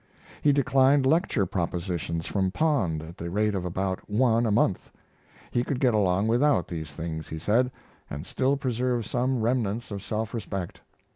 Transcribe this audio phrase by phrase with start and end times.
[0.41, 4.89] He declined lecture propositions from Pond at the rate of about one a month.
[5.51, 7.71] He could get along without these things, he said,
[8.09, 10.81] and still preserve some remnants of self respect.